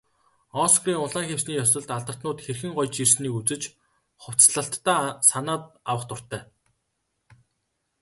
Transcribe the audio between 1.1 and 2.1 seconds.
хивсний ёслолд